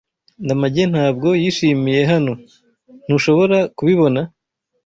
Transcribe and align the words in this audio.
Ndamage 0.43 0.83
ntabwo 0.93 1.27
yishimiye 1.41 2.01
hano. 2.11 2.33
Ntushobora 3.05 3.57
kubibona? 3.77 4.21